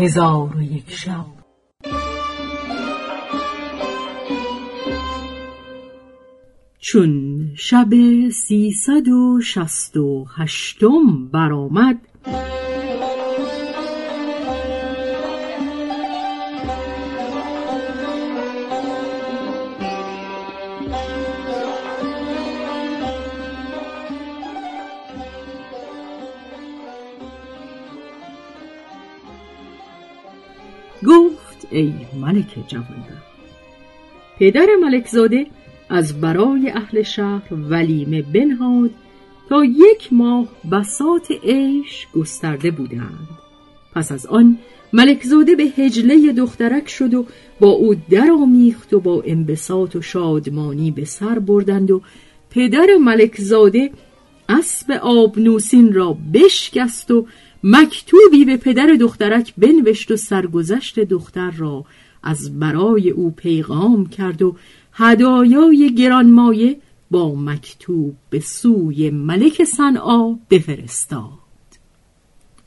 هزار 0.00 0.56
و 0.56 0.62
یک 0.62 0.90
شب. 0.90 1.26
چون 6.78 7.40
شب 7.56 7.88
سیصد 8.32 9.08
و 9.08 9.40
شست 9.40 9.96
و 9.96 10.26
هشتم 10.36 11.28
برآمد 11.32 11.98
گفت 31.06 31.66
ای 31.70 31.94
ملک 32.20 32.68
جوانبخت 32.68 33.30
پدر 34.38 34.66
ملکزاده 34.82 35.46
از 35.88 36.20
برای 36.20 36.70
اهل 36.70 37.02
شهر 37.02 37.54
ولیمه 37.54 38.22
بنهاد 38.22 38.90
تا 39.48 39.64
یک 39.64 40.12
ماه 40.12 40.48
بسات 40.72 41.30
عیش 41.44 42.06
گسترده 42.14 42.70
بودند. 42.70 43.28
پس 43.94 44.12
از 44.12 44.26
آن 44.26 44.58
ملکزاده 44.92 45.56
به 45.56 45.62
هجله 45.62 46.32
دخترک 46.32 46.88
شد 46.88 47.14
و 47.14 47.26
با 47.60 47.68
او 47.68 47.94
درآمیخت 48.10 48.94
و 48.94 49.00
با 49.00 49.22
انبساط 49.26 49.96
و 49.96 50.02
شادمانی 50.02 50.90
به 50.90 51.04
سر 51.04 51.38
بردند 51.38 51.90
و 51.90 52.02
پدر 52.50 52.86
ملکزاده 53.00 53.90
اسب 54.48 54.90
آبنوسین 55.02 55.92
را 55.92 56.16
بشکست 56.34 57.10
و 57.10 57.26
مکتوبی 57.64 58.44
به 58.44 58.56
پدر 58.56 58.86
دخترک 59.00 59.54
بنوشت 59.58 60.10
و 60.10 60.16
سرگذشت 60.16 61.00
دختر 61.00 61.50
را 61.50 61.84
از 62.22 62.58
برای 62.58 63.10
او 63.10 63.30
پیغام 63.30 64.06
کرد 64.06 64.42
و 64.42 64.56
هدایای 64.92 65.94
گرانمایه 65.94 66.76
با 67.10 67.34
مکتوب 67.34 68.16
به 68.30 68.40
سوی 68.40 69.10
ملک 69.10 69.64
صنعا 69.64 70.36
بفرستاد. 70.50 71.40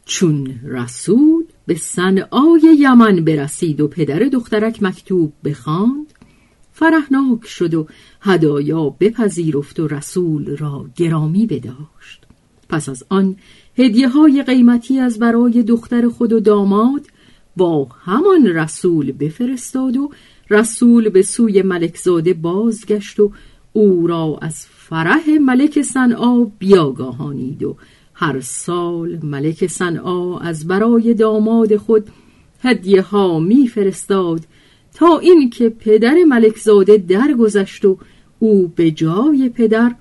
چون 0.06 0.60
رسول 0.64 1.44
به 1.66 1.76
صنعای 1.76 2.78
یمن 2.80 3.16
برسید 3.16 3.82
و 3.82 3.88
پدر 3.88 4.20
دخترک 4.20 4.84
مکتوب 4.84 5.34
بخواند 5.44 6.14
فرحناک 6.72 7.46
شد 7.46 7.74
و 7.74 7.88
هدایا 8.22 8.90
بپذیرفت 8.90 9.80
و 9.80 9.88
رسول 9.88 10.58
را 10.58 10.86
گرامی 10.96 11.46
بداشت. 11.46 12.26
پس 12.70 12.90
از 12.90 13.04
آن 13.10 13.36
هدیه 13.78 14.10
های 14.10 14.44
قیمتی 14.44 15.00
از 15.00 15.20
برای 15.20 15.64
دختر 15.64 16.08
خود 16.10 16.34
و 16.34 16.40
داماد 16.40 17.02
با 17.58 17.88
همان 18.06 18.48
رسول 18.48 19.12
بفرستاد 19.12 19.98
و 19.98 20.12
رسول 20.50 21.10
به 21.10 21.22
سوی 21.22 21.62
ملکزاده 21.62 22.34
بازگشت 22.34 23.20
و 23.20 23.32
او 23.74 24.08
را 24.08 24.40
از 24.42 24.66
فرح 24.70 25.30
ملک 25.42 25.82
صنعا 25.82 26.44
بیاگاهانید 26.44 27.64
و 27.64 27.76
هر 28.14 28.40
سال 28.40 29.20
ملک 29.24 29.68
صنعا 29.68 30.40
از 30.40 30.68
برای 30.68 31.14
داماد 31.14 31.76
خود 31.78 32.08
هدیه 32.60 33.02
ها 33.02 33.40
می 33.40 33.68
فرستاد 33.68 34.42
تا 34.94 35.20
اینکه 35.20 35.70
پدر 35.70 36.16
ملکزاده 36.28 36.98
درگذشت 36.98 37.86
و 37.86 37.98
او 38.40 38.68
به 38.76 38.92
جای 38.92 39.50
پدر 39.50 39.96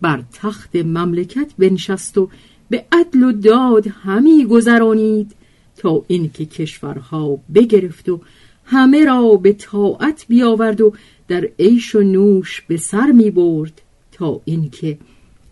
بر 0.00 0.22
تخت 0.32 0.76
مملکت 0.76 1.52
بنشست 1.58 2.18
و 2.18 2.28
به 2.70 2.84
عدل 2.92 3.22
و 3.22 3.32
داد 3.32 3.86
همی 3.86 4.44
گذرانید 4.44 5.32
تا 5.76 6.04
اینکه 6.08 6.44
کشورها 6.44 7.38
بگرفت 7.54 8.08
و 8.08 8.20
همه 8.64 9.04
را 9.04 9.36
به 9.36 9.52
طاعت 9.52 10.24
بیاورد 10.28 10.80
و 10.80 10.92
در 11.28 11.48
عیش 11.58 11.94
و 11.94 12.00
نوش 12.00 12.60
به 12.68 12.76
سر 12.76 13.12
می 13.12 13.30
برد 13.30 13.82
تا 14.12 14.40
اینکه 14.44 14.98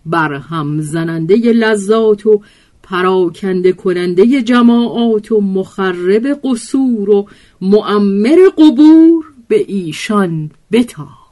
برهم 0.07 0.81
زننده 0.81 1.37
لذات 1.37 2.27
و 2.27 2.41
پراکنده 2.83 3.73
کننده 3.73 4.43
جماعات 4.43 5.33
و 5.33 5.41
مخرب 5.41 6.41
قصور 6.45 7.11
و 7.11 7.29
معمر 7.61 8.39
قبور 8.59 9.25
به 9.49 9.65
ایشان 9.69 10.51
بتاخت 10.73 11.24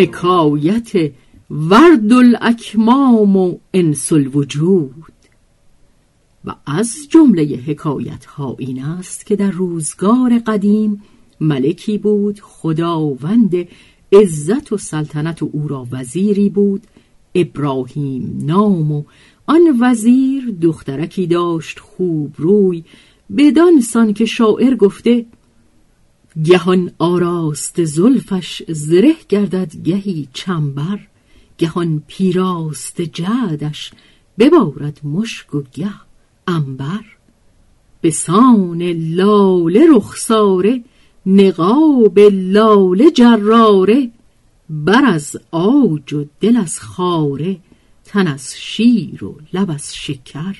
حکایت 0.00 1.12
ورد 1.50 2.12
الاکمام 2.12 3.36
و 3.36 3.58
انس 3.74 4.12
الوجود. 4.12 5.12
و 6.44 6.54
از 6.66 6.94
جمله 7.10 7.42
حکایت 7.42 8.24
ها 8.24 8.56
این 8.58 8.82
است 8.82 9.26
که 9.26 9.36
در 9.36 9.50
روزگار 9.50 10.38
قدیم 10.38 11.02
ملکی 11.40 11.98
بود 11.98 12.40
خداوند 12.40 13.68
عزت 14.12 14.72
و 14.72 14.76
سلطنت 14.76 15.42
و 15.42 15.50
او 15.52 15.68
را 15.68 15.86
وزیری 15.90 16.48
بود 16.48 16.82
ابراهیم 17.34 18.38
نام 18.42 18.92
و 18.92 19.02
آن 19.46 19.62
وزیر 19.80 20.54
دخترکی 20.62 21.26
داشت 21.26 21.78
خوب 21.78 22.34
روی 22.38 22.84
بدان 23.36 23.80
سان 23.80 24.12
که 24.12 24.24
شاعر 24.24 24.74
گفته 24.74 25.26
گهان 26.44 26.92
آراست 26.98 27.84
زلفش 27.84 28.62
زره 28.68 29.14
گردد 29.28 29.76
گهی 29.84 30.28
چنبر 30.32 30.98
گهان 31.58 32.02
پیراست 32.06 33.00
جعدش 33.00 33.92
ببارد 34.38 35.00
مشک 35.04 35.54
و 35.54 35.62
گه 35.72 35.94
انبر 36.46 37.04
به 38.00 38.10
سان 38.10 38.82
لاله 38.82 39.86
رخساره 39.96 40.84
نقاب 41.26 42.18
لاله 42.32 43.10
جراره 43.10 44.10
بر 44.70 45.04
از 45.04 45.36
آج 45.50 46.14
و 46.14 46.24
دل 46.40 46.56
از 46.56 46.80
خاره 46.80 47.56
تن 48.04 48.26
از 48.26 48.54
شیر 48.56 49.24
و 49.24 49.38
لب 49.52 49.70
از 49.70 49.96
شکر. 49.96 50.56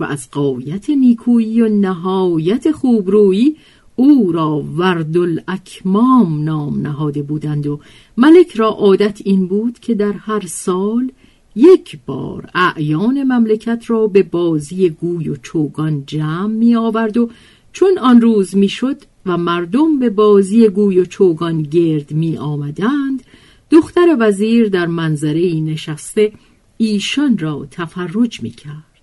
و 0.00 0.04
از 0.04 0.30
قایت 0.30 0.90
نیکویی 0.90 1.62
و 1.62 1.68
نهایت 1.68 2.72
خوبرویی 2.72 3.56
او 4.00 4.32
را 4.32 4.64
ورد 4.76 5.16
الاکمام 5.16 6.44
نام 6.44 6.80
نهاده 6.80 7.22
بودند 7.22 7.66
و 7.66 7.80
ملک 8.16 8.56
را 8.56 8.68
عادت 8.68 9.20
این 9.24 9.46
بود 9.46 9.78
که 9.78 9.94
در 9.94 10.12
هر 10.12 10.46
سال 10.46 11.12
یک 11.56 11.98
بار 12.06 12.50
اعیان 12.54 13.22
مملکت 13.22 13.84
را 13.86 14.06
به 14.06 14.22
بازی 14.22 14.90
گوی 14.90 15.28
و 15.28 15.36
چوگان 15.36 16.04
جمع 16.06 16.46
می 16.46 16.76
آورد 16.76 17.16
و 17.16 17.30
چون 17.72 17.98
آن 17.98 18.20
روز 18.20 18.56
می 18.56 18.68
شد 18.68 18.96
و 19.26 19.38
مردم 19.38 19.98
به 19.98 20.10
بازی 20.10 20.68
گوی 20.68 21.00
و 21.00 21.04
چوگان 21.04 21.62
گرد 21.62 22.12
می 22.12 22.36
آمدند 22.36 23.22
دختر 23.70 24.16
وزیر 24.18 24.68
در 24.68 24.86
منظره 24.86 25.60
نشسته 25.60 26.32
ایشان 26.76 27.38
را 27.38 27.68
تفرج 27.70 28.42
می 28.42 28.50
کرد 28.50 29.00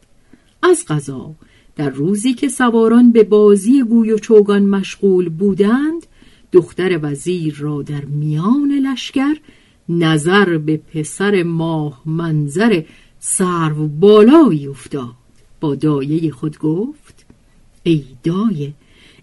از 0.64 0.86
غذا 0.88 1.36
در 1.78 1.90
روزی 1.90 2.34
که 2.34 2.48
سواران 2.48 3.12
به 3.12 3.24
بازی 3.24 3.84
گوی 3.84 4.12
و 4.12 4.18
چوگان 4.18 4.66
مشغول 4.66 5.30
بودند 5.30 6.08
دختر 6.52 7.00
وزیر 7.02 7.56
را 7.58 7.82
در 7.82 8.06
میان 8.06 8.72
لشکر 8.72 9.38
نظر 9.90 10.58
به 10.58 10.78
پسر 10.78 11.44
ماه 11.44 12.02
منظر 12.06 12.84
سرو 13.20 13.88
بالایی 13.88 14.68
افتاد. 14.68 15.16
با 15.60 15.76
دایه 15.76 16.32
خود 16.32 16.58
گفت 16.58 17.26
ای 17.84 18.04
دایه 18.24 18.74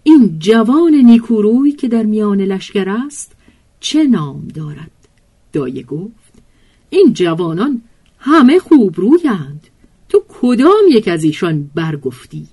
این 0.03 0.39
جوان 0.39 0.95
نیکوروی 0.95 1.71
که 1.71 1.87
در 1.87 2.03
میان 2.03 2.41
لشکر 2.41 2.89
است 2.89 3.31
چه 3.79 4.03
نام 4.03 4.47
دارد؟ 4.47 4.91
دایه 5.53 5.83
گفت 5.83 6.33
این 6.89 7.13
جوانان 7.13 7.81
همه 8.19 8.59
خوب 8.59 8.99
رویند. 8.99 9.67
تو 10.09 10.23
کدام 10.29 10.83
یک 10.91 11.07
از 11.07 11.23
ایشان 11.23 11.71
برگفتی؟ 11.75 12.47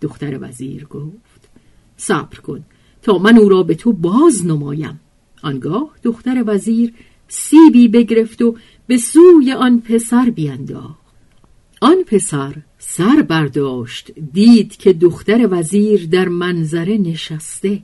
دختر 0.00 0.38
وزیر 0.40 0.84
گفت 0.84 1.48
صبر 1.96 2.38
کن 2.38 2.64
تا 3.02 3.18
من 3.18 3.38
او 3.38 3.48
را 3.48 3.62
به 3.62 3.74
تو 3.74 3.92
باز 3.92 4.46
نمایم. 4.46 5.00
آنگاه 5.42 5.90
دختر 6.02 6.44
وزیر 6.46 6.94
سیبی 7.28 7.88
بگرفت 7.88 8.42
و 8.42 8.56
به 8.86 8.96
سوی 8.96 9.52
آن 9.52 9.80
پسر 9.80 10.30
بینداخت. 10.30 11.04
آن 11.80 11.96
پسر 12.06 12.54
سر 12.78 13.22
برداشت 13.22 14.12
دید 14.32 14.76
که 14.76 14.92
دختر 14.92 15.48
وزیر 15.50 16.06
در 16.06 16.28
منظره 16.28 16.98
نشسته. 16.98 17.82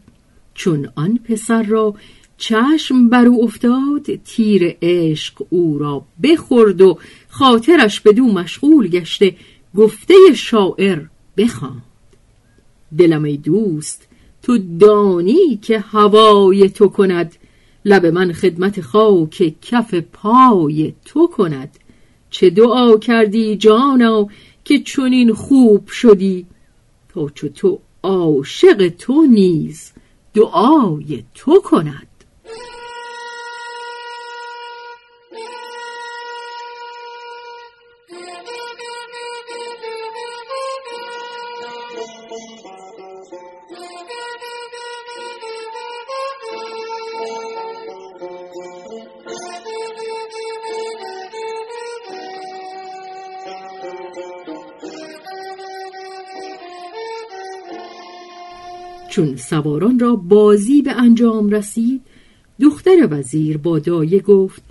چون 0.55 0.89
آن 0.95 1.19
پسر 1.25 1.63
را 1.63 1.95
چشم 2.39 3.09
بر 3.09 3.27
او 3.27 3.45
افتاد 3.45 4.15
تیر 4.25 4.77
عشق 4.83 5.43
او 5.51 5.79
را 5.79 6.05
بخورد 6.23 6.81
و 6.81 6.99
خاطرش 7.31 8.01
به 8.01 8.13
دو 8.13 8.25
مشغول 8.25 8.89
گشته 8.89 9.37
گفته 9.77 10.15
شاعر 10.35 11.03
بخوان 11.37 11.83
دلم 12.99 13.25
ای 13.25 13.37
دوست 13.37 14.09
تو 14.43 14.59
دانی 14.59 15.57
که 15.63 15.79
هوای 15.79 16.69
تو 16.69 16.89
کند. 16.89 17.37
لب 17.85 18.07
من 18.07 18.33
خدمت 18.33 18.81
خاک 18.81 19.55
کف 19.63 19.95
پای 19.95 20.95
تو 21.05 21.27
کند. 21.27 21.79
چه 22.31 22.51
دعا 22.51 22.97
کردی 22.97 23.57
جانا 23.57 24.29
که 24.65 24.79
چنین 24.79 25.33
خوب 25.33 25.89
شدی؟ 25.89 26.47
تا 27.09 27.29
چو 27.29 27.49
تو 27.49 27.79
عاشق 28.03 28.89
تو 28.89 29.23
نیز 29.23 29.93
دعای 30.35 31.25
تو 31.35 31.61
کند. 31.65 32.07
چون 59.11 59.37
سواران 59.37 59.99
را 59.99 60.17
بازی 60.17 60.83
به 60.83 60.93
انجام 60.93 61.51
رسید 61.51 62.01
دختر 62.61 63.09
وزیر 63.11 63.59
با 63.59 63.79
دایه 63.79 64.21
گفت 64.21 64.63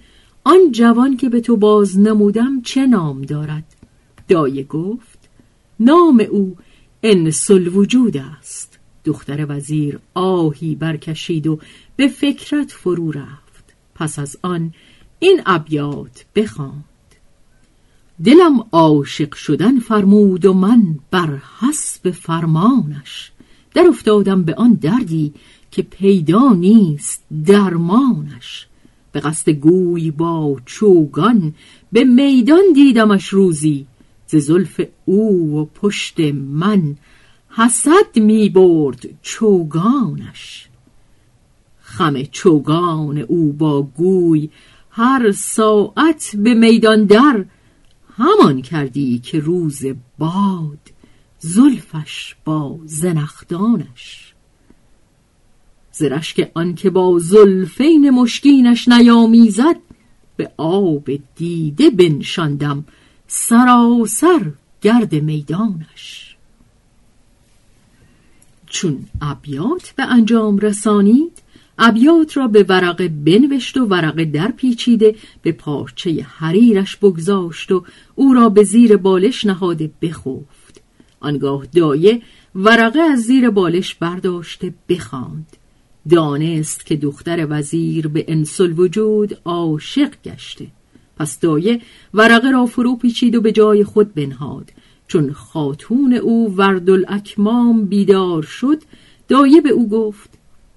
آن 0.44 0.72
جوان 0.72 1.18
که 1.18 1.30
به 1.30 1.42
تو 1.42 1.58
باز 1.58 2.00
نمودم 2.00 2.62
چه 2.62 2.88
نام 2.88 3.22
دارد؟ 3.22 3.64
دایه 4.28 4.64
گفت 4.64 5.20
نام 5.80 6.26
او 6.30 6.58
انس 7.04 7.52
وجود 7.52 8.18
است. 8.18 8.80
دختر 9.06 9.46
وزیر 9.50 10.00
آهی 10.14 10.76
برکشید 10.76 11.48
و 11.48 11.60
به 11.96 12.08
فکرت 12.08 12.72
فرو 12.72 13.12
رفت. 13.12 13.64
پس 13.96 14.20
از 14.20 14.38
آن 14.42 14.74
این 15.20 15.42
ابیات 15.46 16.26
بخواند. 16.36 16.84
دلم 18.24 18.66
عاشق 18.72 19.34
شدن 19.34 19.80
فرمود 19.80 20.46
و 20.46 20.54
من 20.54 21.00
بر 21.12 21.38
حسب 21.60 22.12
فرمانش 22.12 23.32
در 23.74 23.88
افتادم 23.88 24.44
به 24.44 24.56
آن 24.56 24.74
دردی 24.74 25.34
که 25.72 25.82
پیدا 25.82 26.54
نیست 26.54 27.24
درمانش. 27.46 28.68
به 29.12 29.20
قصد 29.20 29.50
گوی 29.50 30.12
با 30.12 30.58
چوگان 30.66 31.54
به 31.92 32.04
میدان 32.04 32.74
دیدمش 32.74 33.28
روزی. 33.28 33.86
ز 34.28 34.36
زلف 34.36 34.82
او 35.06 35.58
و 35.58 35.66
پشت 35.66 36.20
من 36.34 36.96
حسد 37.50 38.16
می 38.16 38.50
برد 38.50 39.10
چوگانش. 39.22 40.70
خم 41.82 42.24
چوگان 42.24 43.18
او 43.18 43.54
با 43.54 43.82
گوی 43.82 44.50
هر 44.90 45.32
ساعت 45.32 46.36
به 46.36 46.54
میدان 46.54 47.06
در 47.06 47.46
همان 48.18 48.62
کردی 48.62 49.20
که 49.20 49.40
روز 49.40 49.86
باد. 50.18 50.99
زلفش 51.40 52.36
با 52.46 52.80
زنخدانش. 52.86 54.34
زرشک 55.92 56.52
آن 56.54 56.76
که 56.76 56.90
با 56.90 57.20
زلفین 57.20 58.10
مشکینش 58.10 58.88
نیامیزد 58.88 59.76
به 60.38 60.52
آب 60.58 61.10
دیده 61.36 61.90
بنشاندم 61.90 62.86
سراسر 63.28 64.52
گرد 64.82 65.16
میدانش. 65.16 66.36
چون 68.66 69.06
ابیات 69.22 69.94
به 69.96 70.04
انجام 70.04 70.58
رسانید 70.58 71.42
ابیات 71.80 72.38
را 72.38 72.48
به 72.48 72.64
ورقه 72.64 73.08
بنوشت 73.08 73.78
و 73.78 73.86
ورقه 73.86 74.26
در 74.26 74.52
پیچیده 74.52 75.16
به 75.42 75.52
پارچه 75.52 76.26
حریرش 76.30 76.96
بگذاشت 76.96 77.72
و 77.72 77.84
او 78.16 78.34
را 78.34 78.50
به 78.50 78.64
زیر 78.64 78.98
بالش 78.98 79.46
نهاده 79.46 79.92
بخفت. 80.02 80.59
آنگاه 81.20 81.66
دایه 81.66 82.22
ورقه 82.56 83.00
از 83.00 83.20
زیر 83.20 83.50
بالش 83.50 83.96
برداشته 83.96 84.74
بخواند 84.90 85.58
دانست 86.10 86.86
که 86.86 86.96
دختر 86.96 87.48
وزیر 87.50 88.08
به 88.08 88.26
انسل 88.28 88.80
وجود 88.80 89.38
عاشق 89.46 90.14
گشته. 90.26 90.68
پس 91.18 91.40
دایه 91.40 91.82
ورقه 92.14 92.52
را 92.52 92.66
فرو 92.66 92.96
پیچید 92.96 93.36
و 93.36 93.42
به 93.42 93.52
جای 93.52 93.84
خود 93.84 94.14
بنهاد. 94.14 94.72
چون 95.08 95.34
خاتون 95.34 96.14
او 96.14 96.56
وردالاکمام 96.58 97.86
بیدار 97.86 98.44
شد 98.44 98.84
دایه 99.28 99.62
به 99.62 99.70
او 99.70 99.90
گفت 99.90 100.30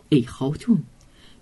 ای 0.09 0.23
خاتون 0.23 0.83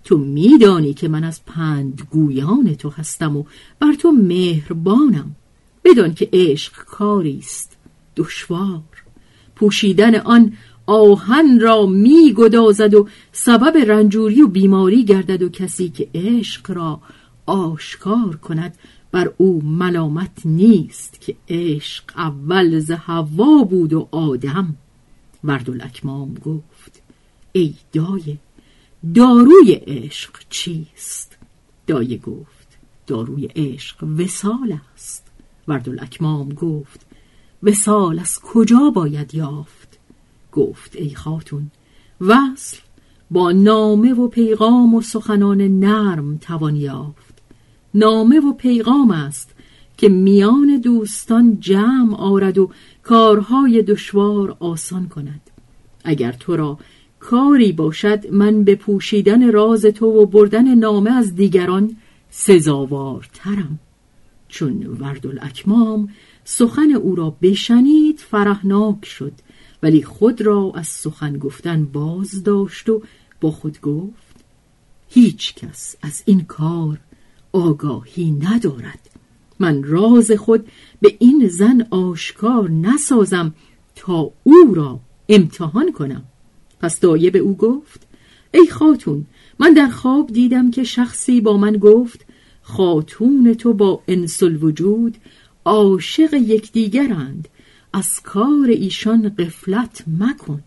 تو 0.03 0.17
میدانی 0.17 0.93
که 0.93 1.07
من 1.07 1.23
از 1.23 1.45
پند 1.45 2.01
گویان 2.11 2.75
تو 2.75 2.89
هستم 2.89 3.37
و 3.37 3.43
بر 3.79 3.93
تو 3.93 4.11
مهربانم. 4.11 5.35
بدان 5.83 6.13
که 6.13 6.29
عشق 6.33 6.73
کاری 6.73 7.37
است 7.37 7.77
دشوار. 8.15 8.81
پوشیدن 9.55 10.15
آن 10.15 10.53
آهن 10.85 11.59
را 11.59 11.85
می 11.85 12.33
گدازد 12.33 12.93
و 12.93 13.07
سبب 13.31 13.77
رنجوری 13.77 14.41
و 14.41 14.47
بیماری 14.47 15.05
گردد 15.05 15.41
و 15.41 15.49
کسی 15.49 15.89
که 15.89 16.09
عشق 16.15 16.71
را 16.71 17.01
آشکار 17.45 18.35
کند 18.35 18.75
بر 19.11 19.33
او 19.37 19.61
ملامت 19.63 20.45
نیست 20.45 21.21
که 21.21 21.35
عشق 21.49 22.03
اول 22.15 22.79
ز 22.79 22.91
هوا 22.91 23.63
بود 23.63 23.93
و 23.93 24.07
آدم. 24.11 24.75
وردالاکمام 25.43 26.33
گفت 26.33 27.01
ای 27.51 27.73
دایه 27.93 28.37
داروی 29.15 29.73
عشق 29.73 30.31
چیست؟ 30.49 31.37
دایه 31.87 32.17
گفت 32.17 32.67
داروی 33.07 33.45
عشق 33.45 34.03
وسال 34.03 34.77
است. 34.93 35.27
وردالاکمام 35.67 36.49
گفت 36.49 37.05
وسال 37.63 38.19
از 38.19 38.39
کجا 38.39 38.89
باید 38.89 39.35
یافت؟ 39.35 39.99
گفت 40.51 40.95
ای 40.95 41.15
خاتون 41.15 41.71
وصل 42.21 42.77
با 43.31 43.51
نامه 43.51 44.13
و 44.13 44.27
پیغام 44.27 44.93
و 44.95 45.01
سخنان 45.01 45.61
نرم 45.61 46.37
توان 46.37 46.75
یافت. 46.75 47.41
نامه 47.93 48.39
و 48.39 48.53
پیغام 48.53 49.11
است 49.11 49.49
که 49.97 50.09
میان 50.09 50.77
دوستان 50.77 51.57
جمع 51.59 52.15
آرد 52.15 52.57
و 52.57 52.69
کارهای 53.03 53.81
دشوار 53.81 54.57
آسان 54.59 55.07
کند. 55.07 55.41
اگر 56.03 56.31
تو 56.31 56.55
را 56.55 56.77
کاری 57.19 57.71
باشد 57.71 58.31
من 58.31 58.63
به 58.63 58.75
پوشیدن 58.75 59.51
راز 59.51 59.85
تو 59.85 60.05
و 60.05 60.25
بردن 60.25 60.75
نامه 60.75 61.11
از 61.11 61.35
دیگران 61.35 61.97
سزاوارترم. 62.29 63.79
چون 64.51 64.85
وردالاکمام 64.85 66.09
سخن 66.43 66.91
او 66.91 67.15
را 67.15 67.37
بشنید 67.41 68.19
فرهناک 68.19 69.05
شد. 69.05 69.33
ولی 69.83 70.03
خود 70.03 70.41
را 70.41 70.71
از 70.75 70.87
سخن 70.87 71.37
گفتن 71.37 71.85
باز 71.85 72.43
داشت 72.43 72.89
و 72.89 73.01
با 73.41 73.51
خود 73.51 73.81
گفت 73.81 74.35
هیچ 75.09 75.55
کس 75.55 75.95
از 76.01 76.23
این 76.25 76.41
کار 76.41 76.99
آگاهی 77.51 78.31
ندارد. 78.31 79.09
من 79.59 79.83
راز 79.83 80.31
خود 80.31 80.67
به 81.01 81.15
این 81.19 81.47
زن 81.47 81.87
آشکار 81.89 82.69
نسازم 82.69 83.53
تا 83.95 84.31
او 84.43 84.73
را 84.73 84.99
امتحان 85.29 85.91
کنم. 85.91 86.23
پس 86.79 86.99
دایه 86.99 87.31
به 87.31 87.39
او 87.39 87.57
گفت 87.57 88.07
ای 88.53 88.67
خاتون 88.67 89.25
من 89.59 89.73
در 89.73 89.87
خواب 89.87 90.33
دیدم 90.33 90.71
که 90.71 90.83
شخصی 90.83 91.41
با 91.41 91.57
من 91.57 91.77
گفت 91.77 92.25
خاتون 92.61 93.53
تو 93.53 93.73
با 93.73 94.01
انسل 94.07 94.63
وجود 94.63 95.17
عاشق 95.65 96.33
یکدیگرند. 96.33 97.47
از 97.93 98.21
کار 98.21 98.67
ایشان 98.69 99.29
قفلت 99.29 100.03
مکن. 100.19 100.63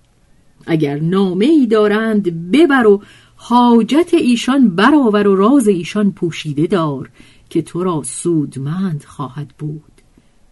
اگر 0.66 1.00
نامه 1.00 1.44
ای 1.44 1.66
دارند 1.66 2.50
ببر 2.50 2.86
و 2.86 3.02
حاجت 3.36 4.14
ایشان 4.14 4.68
برآور 4.68 5.26
و 5.26 5.36
راز 5.36 5.68
ایشان 5.68 6.12
پوشیده 6.12 6.66
دار 6.66 7.10
که 7.50 7.62
تو 7.62 7.84
را 7.84 8.02
سودمند 8.02 9.04
خواهد 9.04 9.48
بود. 9.58 9.92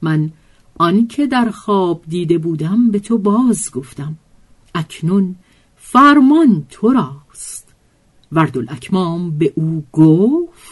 من 0.03 0.31
آنکه 0.79 1.27
در 1.27 1.51
خواب 1.51 2.03
دیده 2.09 2.39
بودم 2.39 2.91
به 2.91 2.99
تو 2.99 3.19
باز 3.19 3.71
گفتم. 3.71 4.17
اکنون 4.75 5.37
فرمان 5.77 6.67
تو 6.71 6.93
راست. 6.93 7.75
وردالاکمام 8.33 9.39
به 9.39 9.53
او 9.57 9.85
گفت 9.93 10.72